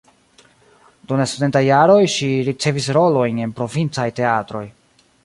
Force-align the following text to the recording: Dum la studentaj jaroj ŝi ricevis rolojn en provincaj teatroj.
Dum 1.11 1.19
la 1.23 1.27
studentaj 1.33 1.61
jaroj 1.67 1.99
ŝi 2.15 2.31
ricevis 2.49 2.89
rolojn 2.99 3.43
en 3.45 3.55
provincaj 3.61 4.07
teatroj. 4.23 4.65